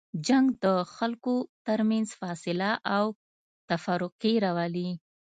[0.27, 1.35] جنګ د خلکو
[1.67, 3.05] تر منځ فاصله او
[3.69, 4.89] تفرقې راولي.